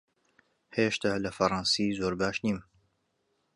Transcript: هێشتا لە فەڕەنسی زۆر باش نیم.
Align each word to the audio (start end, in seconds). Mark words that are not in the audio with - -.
هێشتا 0.75 1.11
لە 1.23 1.29
فەڕەنسی 1.37 1.95
زۆر 1.99 2.13
باش 2.21 2.37
نیم. 2.45 2.59